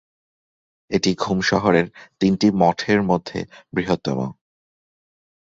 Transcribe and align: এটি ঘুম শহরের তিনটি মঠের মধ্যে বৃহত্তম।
এটি 0.91 1.11
ঘুম 1.15 1.37
শহরের 1.41 1.87
তিনটি 2.19 2.47
মঠের 2.53 2.99
মধ্যে 3.03 3.39
বৃহত্তম। 3.73 4.19